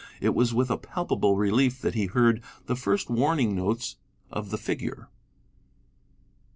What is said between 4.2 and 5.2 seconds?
of the figure.